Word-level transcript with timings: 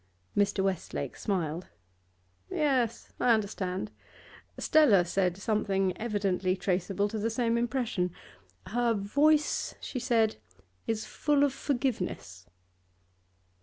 Mr. 0.35 0.63
Westlake 0.63 1.15
smiled. 1.15 1.67
'Yes, 2.49 3.13
I 3.19 3.35
understand. 3.35 3.91
Stella 4.57 5.05
said 5.05 5.37
something 5.37 5.95
evidently 5.95 6.55
traceable 6.55 7.07
to 7.09 7.19
the 7.19 7.29
same 7.29 7.55
impression; 7.55 8.11
her 8.69 8.95
voice, 8.95 9.75
she 9.79 9.99
said, 9.99 10.37
is 10.87 11.05
full 11.05 11.43
of 11.43 11.53
forgiveness. 11.53 12.47